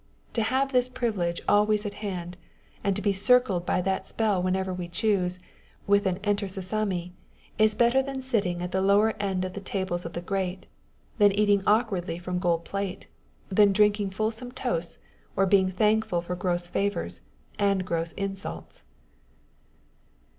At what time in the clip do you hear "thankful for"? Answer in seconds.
15.71-16.35